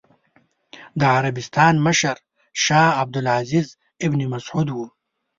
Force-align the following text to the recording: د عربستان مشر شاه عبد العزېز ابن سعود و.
د 0.99 1.01
عربستان 1.15 1.73
مشر 1.87 2.17
شاه 2.63 2.89
عبد 3.01 3.15
العزېز 3.21 3.67
ابن 4.05 4.19
سعود 4.45 4.69
و. 4.73 4.77